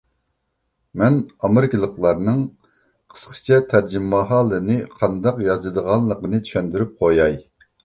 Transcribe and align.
مەن 1.01 1.19
ئامېرىكىلىقلارنىڭ 1.43 2.41
قىسقىچە 3.13 3.61
تەرجىمىھالىنى 3.75 4.81
قانداق 4.97 5.45
يازىدىغانلىقىنى 5.51 6.43
چۈشەندۈرۈپ 6.51 6.99
قوياي. 7.05 7.41